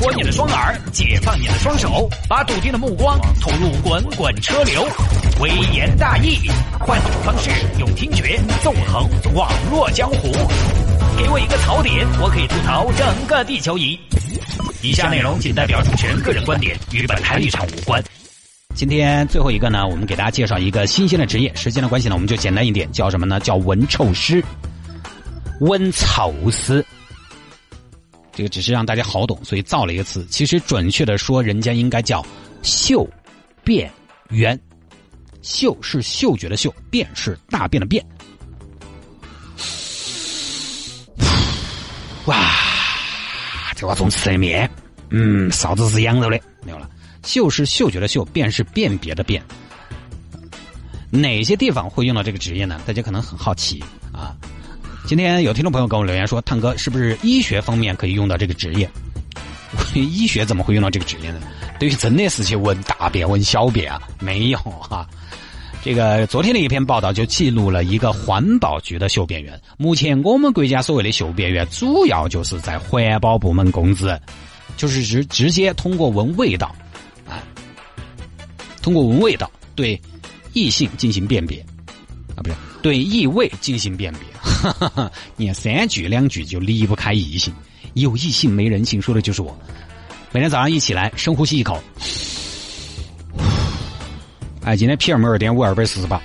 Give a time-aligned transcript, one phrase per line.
[0.00, 4.86] 活你的双耳，解放你的双手，把笃定的目光投入滚滚车流。
[5.40, 6.38] 微言大义，
[6.78, 10.30] 换种方式用听觉纵横网络江湖。
[11.18, 13.98] 给我一个槽点，我可以吐槽整个地球仪。
[14.82, 18.00] 以下内容仅代表主持人个人观点，与本台立场无关。
[18.76, 21.52] 今天最后一个呢，我们给大家介绍一个新鲜的职业。
[21.56, 23.40] 时间的关系呢，我们就简单一点，叫什么呢？
[23.40, 24.44] 叫闻臭师。
[25.60, 26.86] 闻臭师，
[28.38, 30.24] 这个只是让大家好懂，所以造了一个词。
[30.30, 32.24] 其实准确的说，人家应该叫
[32.62, 33.04] 嗅
[33.64, 33.90] 变
[34.28, 34.56] 员。
[35.42, 38.06] 嗅是嗅觉的嗅，便是大便的便。
[42.26, 42.54] 哇，
[43.74, 44.70] 这话总吃面，
[45.10, 46.88] 嗯，嫂子是羊肉的，没有了。
[47.24, 49.42] 嗅是嗅觉的嗅，便是辨别的辨。
[51.10, 52.80] 哪些地方会用到这个职业呢？
[52.86, 53.82] 大家可能很好奇。
[55.08, 58.86] 今天有听众朋友给我留言说：“探哥，是不是医学方面可以用到这个职业？
[59.96, 61.40] 医学怎么会用到这个职业呢？
[61.80, 63.98] 对于真的是去闻大便、闻小便啊？
[64.20, 65.08] 没有哈。
[65.82, 69.58] 这个昨天的一篇报道就记录了一个环保局的嗅便员。
[69.78, 74.14] 目前我们国家所谓的嗅便员，主要就是在环保部门工作，
[74.76, 76.66] 就是直直接通过闻味道，
[77.26, 77.40] 啊，
[78.82, 79.98] 通过闻味道对
[80.52, 81.64] 异性进行辨别，
[82.36, 82.54] 啊，不是
[82.88, 84.22] 对异味进行辨别。
[85.36, 87.52] 你看三句两句就离不开异性，
[87.92, 89.54] 有异性没人性，说的就是我。
[90.32, 91.78] 每天早上一起来，深呼吸一口。
[94.62, 96.18] 哎，今天 PM 二点五二百四十八，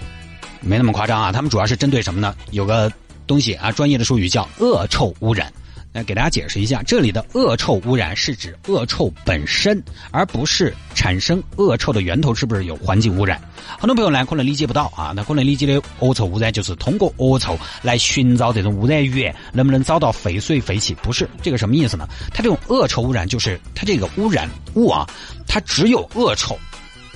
[0.61, 1.33] 没那么夸张啊。
[1.33, 2.33] 他们主要是针对什么呢？
[2.51, 2.89] 有个
[3.27, 5.51] 东西啊，专业的术语叫恶臭污染。
[5.93, 13.39] 来给大家解释一下，这里的恶臭污染是指恶臭本身，而不是产生恶臭的源头是不是有环境污染？
[13.79, 20.95] 很多朋友呢可能理解不到啊，那可能理解的恶臭污染就是通过恶臭来寻找这种污染源，能不能找到废水废气？
[20.95, 22.07] 不是这个什么意思呢？
[22.33, 25.07] 它这种恶臭污染就是它这个污染物啊，
[25.47, 26.57] 它只有恶臭。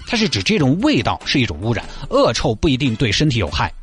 [0.06, 3.74] 它是指这种味道是一种污染，恶臭不一定对身体有害，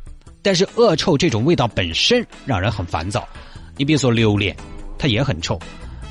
[0.41, 3.27] 但是恶臭这种味道本身让人很烦躁。
[3.77, 4.55] 你比如说榴莲，
[4.97, 5.59] 它也很臭，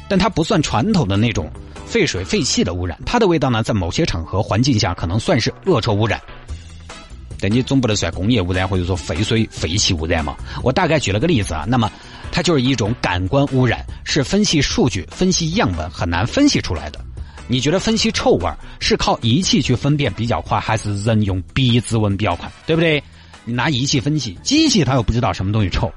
[0.09, 1.51] 但它不算传统的那种
[1.87, 6.21] 废水废气的污染，它的味道呢，在某些场合环境下可能算是恶臭污染，
[7.39, 10.37] 但你总不能算工业污染或者说废水废气污染嘛。
[10.63, 11.91] 我大概举了个例子啊，那么
[12.33, 17.01] 它就是一种感官污染，是分析数据、分析样本很难分析出来的。
[17.47, 22.51] 你觉得分析臭味是靠仪器去分辨比较快，还是人用鼻子闻比较快？
[22.67, 23.03] 对不对？
[23.45, 25.93] 你拿仪器分析，机器它又不知道什么东西臭。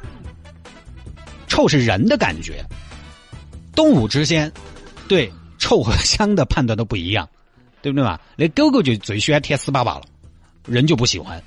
[1.57, 2.63] 臭是人的感觉，
[3.73, 4.51] 动物之间
[5.07, 7.28] 对臭和香的判断都不一样，
[7.81, 8.19] 对不对嘛？
[8.35, 10.03] 那狗狗就最喜欢舔屎粑粑了，
[10.68, 11.44] 人就不喜欢。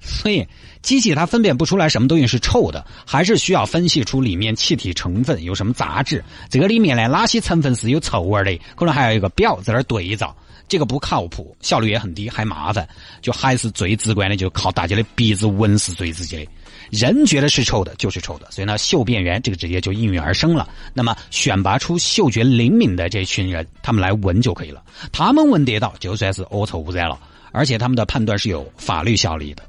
[0.00, 0.46] 所以，
[0.82, 10.34] 机器它分辨不出来什么东西是臭的，还是需要分析出里面气体成分有什么杂质，这个里面呢哪些成分是有臭味的，可能还有一个表在那儿对照，
[10.68, 12.88] 这个不靠谱，效率也很低，还麻烦，
[13.20, 16.50] 就还是最直观的，就靠大家的鼻子闻是最直接的。
[16.90, 20.68] 人觉得是臭的，就是臭的，所以呢，嗅辨员这个职业就应运而生了。
[20.92, 24.82] 那么，选拔出嗅觉灵敏的这群人，他们来闻就可以了，
[25.12, 27.16] 他们闻得到，就算是恶臭污染了，
[27.52, 29.62] 而且他们的判断是有法律效力的。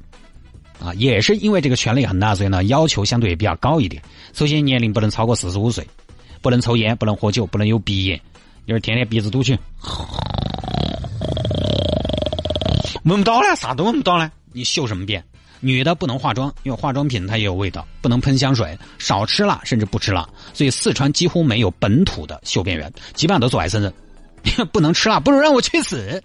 [0.82, 4.02] 啊，也是因为这个权力很大，所以呢要求相对比较高一点。
[4.32, 5.86] 首先年龄不能超过四十五岁，
[6.40, 8.20] 不能抽烟，不能喝酒，不能有鼻炎，
[8.66, 9.56] 就是天天鼻子堵去，
[13.04, 15.22] 闻不到了，啥都闻不到了，你嗅什么便？
[15.60, 20.28] 女的不能化妆，因为化妆品它也有味道，不能喷香水，少吃辣，甚至不吃辣。
[20.52, 23.94] 所以四川几乎没有本土的嗅辨员，基本上都是外省人，
[24.72, 26.20] 不能吃辣，不如让我去死。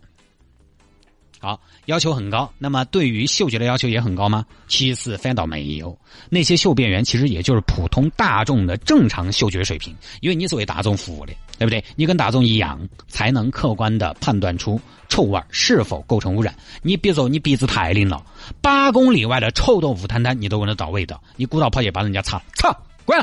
[1.39, 2.51] 好，要求很高。
[2.57, 4.45] 那么对于嗅觉的要求也很高吗？
[4.67, 5.97] 其次反倒没有。
[6.29, 11.83] 那些嗅辨员其实也就是普通大众的正常嗅觉水平，因为你是为大众服务的，对不对？
[11.95, 16.55] 你跟大众一样，才能客观的判断出臭味是否构成污染。
[16.81, 18.25] 你比如说，你鼻子太灵了，
[18.59, 22.75] 八公里外的臭豆腐摊摊你都闻得到味道，你鼓捣跑去把人家擦，操，
[23.05, 23.17] 滚！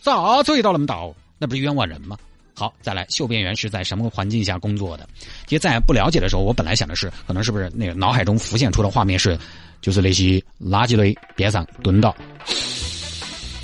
[0.00, 0.96] 啥子味道那么大？
[1.38, 2.16] 那不是冤枉人吗？
[2.58, 5.08] 好，再来，嗅辨员是在什么环境下工作的？
[5.46, 9.38] 其实，在不了解的时候，我本来想的是，可能是不是那个脑海中浮现出的画面是，
[9.80, 12.12] 就是那些垃圾堆边上蹲到，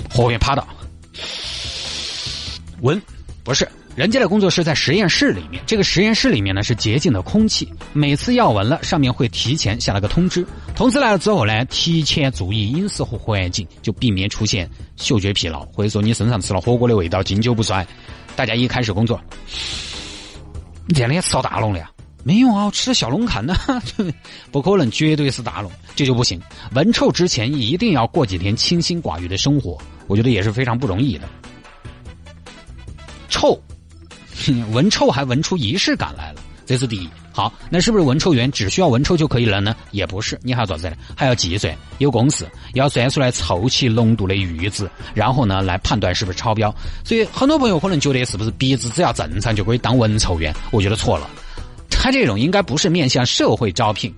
[0.09, 0.65] 后面趴到，
[2.79, 3.01] 闻，
[3.43, 3.67] 不是，
[3.97, 17.85] 人家的工作是在实验室里面，这个实验室里面呢是洁净的空气，每次要闻了，上面会提前下了个通知，通知来了之后呢，提前注意饮食和环境，就避免出现嗅觉疲劳，或者说你身上吃了火锅的味道，经久不衰。
[18.35, 19.19] 大家一开始工作，
[20.87, 21.89] 你这两天吃到大龙了呀？
[22.23, 23.55] 没有啊，我吃的小龙坎呢，
[24.51, 26.41] 不可能，绝对是大龙，这就不行。
[26.73, 29.77] 闻臭之前一定要过几天清心寡欲的生活，
[30.07, 31.29] 我觉得也是非常不容易的。
[33.29, 33.61] 臭，
[34.73, 37.07] 闻臭还闻出仪式感来了，这是第一。
[37.35, 39.75] 好，那是不是文臭员只需要文臭就可以了呢？
[39.91, 40.95] 也不是，你还要做啥子呢？
[41.17, 46.73] 还要计算，有公式，要算出来臭气浓度的阈值，然后呢来判断是不是超标。
[47.03, 50.55] 所以很多朋友可能觉得是不是鼻子只要正常就可以当文臭员？
[50.71, 51.29] 我觉得错了，
[51.89, 54.15] 他这种应该不是面向社会招聘，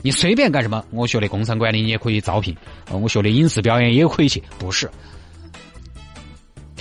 [0.00, 2.56] 你随便干什么，我学的工商管理你也可以招聘，
[2.90, 4.90] 我学的影视表演也可以去，不是。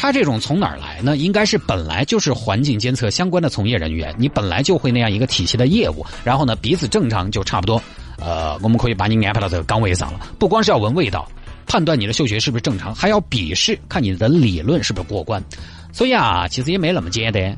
[0.08, 1.18] 他这种从哪儿来呢？
[1.18, 7.82] 应该是本来就是环境监测相关的从业人员，你本来就会那样一个体系的业务，然后呢彼此正常就差不多，
[8.18, 10.22] 呃，我们可以把你安排到这个岗位上了。
[10.40, 11.30] 不光是要闻味道，
[11.66, 15.44] 判断你的嗅觉是不是正常，还要笔试看你的理论是不是过关。
[15.92, 17.54] 所以啊，其实也没那么简单。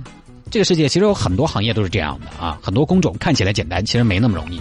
[0.50, 4.60] 这个世界其实有很多行业都是这样的啊，很多工种看起来简单，其实没那么容易。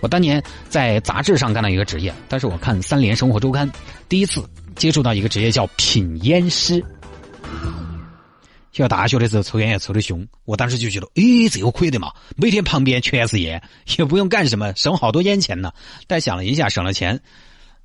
[0.00, 3.68] 我当年在杂志上干到一个职业，但是我看《三联生活周刊》，
[4.08, 4.40] 第一次
[4.76, 6.84] 接触到一个职业叫品烟师。
[8.82, 13.62] 要大学的时候抽烟也抽得凶，我当时就觉得，诶，这个可以的嘛，每天旁边全是烟，
[13.98, 15.72] 也不用干什么，省好多烟钱呢。
[16.06, 17.20] 但想了一下，省了钱，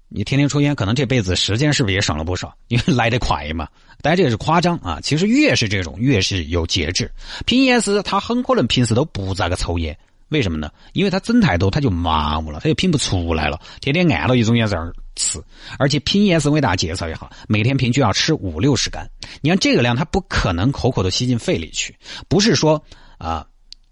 [0.07, 2.53] 你天天抽烟，可能这辈子时间是不是也省了不少？
[2.69, 3.68] 因为来得快嘛。
[4.01, 7.12] 但这个是夸张啊，其实越是这种，越是有节制。
[7.45, 9.97] 品烟师他很可能平时都不咋个抽烟。
[10.30, 10.69] 为什么呢？
[10.94, 15.44] 因为他整太多，他就麻木了，他就品不出来了，天天按了一种烟在那儿吃。
[15.77, 19.10] 而且拼烟是为大家介绍一下，每天平均要吃五六十杆。
[19.42, 21.95] 你看这个量，他不可能口口都吸进肺里去。
[22.30, 22.81] 不是说
[23.18, 23.45] 啊，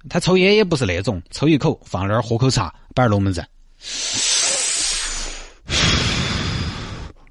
[0.10, 3.46] 他抽烟也不是那种抽一口放那儿喝口茶，摆龙门阵。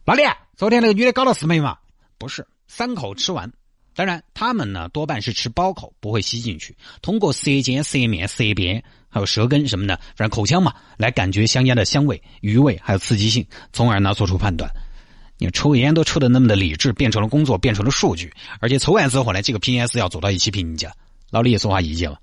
[0.04, 0.22] 老李，
[0.56, 1.78] 昨天那个女的搞了四枚嘛？
[2.18, 3.50] 不是，三口吃完。
[3.94, 14.70] 当然，他们呢多半是吃包口，不会吸进去，通过舌尖、舌面、舌边还有舌根什么的，反正口腔嘛，来感觉香烟的香味、余味还有刺激性，从而呢做出判断。
[15.38, 20.92] 你抽烟都抽的那么的理智，变成了工作，变成了数据，而且抽完之后呢，这个 PS 要走到一起评价。
[21.30, 22.18] 老李也说话意见了，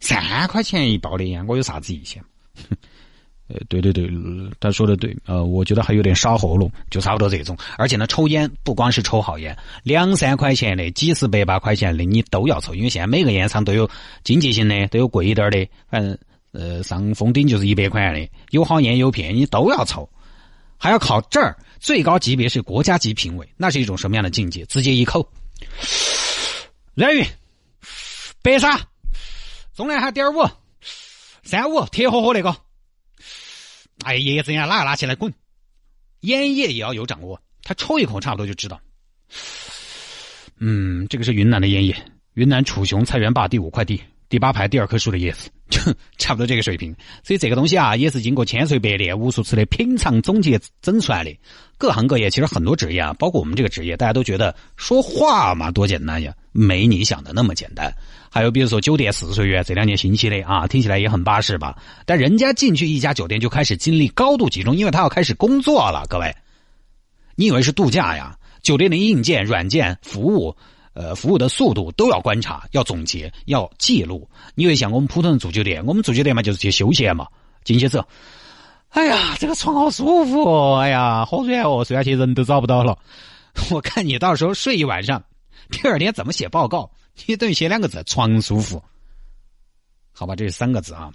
[0.00, 2.22] 三块钱一包的烟，我有啥子意见？
[2.70, 2.76] 哼
[3.48, 4.10] 呃，对对对，
[4.60, 7.56] 他说的对，呃，我觉得还有点杀喉咙，就差不多这种。
[7.78, 13.88] 而且呢，抽烟不光是抽好烟，两三块钱的、几十百把块钱的你都要抽，因为现在每个烟厂都有
[14.22, 16.18] 经济型的，都有贵一点的，反正
[16.52, 20.06] 呃上封顶就是一百块的，有好烟有片，你都要抽，
[20.76, 24.66] 还要靠这儿最高级别是国家级评委，那是一种什么样的境界？
[24.66, 25.26] 直接一口，
[26.94, 27.24] 人鱼，
[28.42, 28.78] 白沙，
[29.74, 30.46] 中南海点五，
[31.44, 32.54] 三五，铁火火那个。
[34.04, 35.32] 哎，叶子呀，拿拿起来滚！
[36.20, 38.80] 烟叶也要有掌握，他抽一口差不多就知道。
[40.58, 41.96] 嗯，这个是云南的烟叶，
[42.34, 45.80] 云南楚雄菜园坝第五块地，第八排第二棵树的叶子，就
[46.18, 46.94] 差不多这个水平。
[47.22, 51.36] 所以这个东西啊，也是经过千锤百炼、无数次的品尝总结整出来的。
[51.76, 57.92] 各行各业其实很多职业啊，包括我们这个职业，大家都觉得说话嘛多简单呀，没你想的那么简单。
[58.30, 61.76] 还有比如说酒店试睡员这两年兴起的啊，听起来也很巴适吧？
[62.04, 66.04] 但人家进去一家酒店就开始精力高度集中，因为他要开始工作了。
[66.08, 66.34] 各位，
[67.36, 68.36] 你以为是度假呀？
[68.60, 70.56] 酒店的硬件、软件、服务，
[70.98, 74.28] 呃，服务的速度都要观察、要总结、要记录。
[74.56, 77.28] 你以为像我们普通人住酒店，我们住酒店嘛就是去休闲嘛，
[77.62, 78.08] 进去之后，
[78.88, 82.98] 哎呀，这个床好舒服哦，哎呀，好软哦，睡下去人都找不到了。
[83.70, 85.22] 我看你到时候睡一晚上，
[85.70, 86.90] 第二天怎么写报告？
[87.26, 88.82] 你等于写两个字“床舒服”，
[90.10, 91.12] 好吧，这是三个字啊。